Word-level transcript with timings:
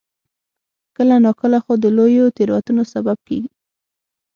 کله 0.95 1.15
ناکله 1.25 1.57
خو 1.63 1.73
د 1.83 1.85
لویو 1.97 2.33
تېروتنو 2.37 2.83
سبب 2.93 3.17
کېږي. 3.27 3.49